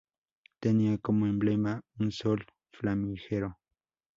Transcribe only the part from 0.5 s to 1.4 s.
Tenía como